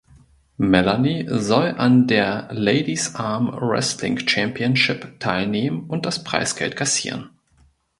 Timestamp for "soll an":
1.29-2.07